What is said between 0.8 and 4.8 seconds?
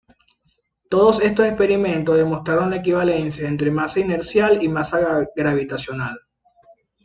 Todos estos experimentos demostraron la equivalencia entre masa inercial y